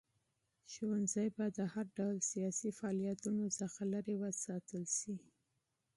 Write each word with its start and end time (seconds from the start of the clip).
ښوونځي 0.71 1.27
باید 1.35 1.53
د 1.59 1.61
هر 1.73 1.85
ډول 1.97 2.17
سیاسي 2.31 2.69
فعالیتونو 2.79 3.45
څخه 3.59 3.81
لرې 3.93 4.15
وساتل 4.23 4.83
شي. 4.97 5.15